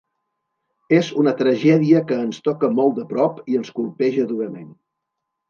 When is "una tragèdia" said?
1.23-2.01